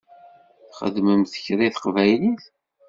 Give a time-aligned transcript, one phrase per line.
[0.69, 2.45] Txedmemt kra i teqbaylit?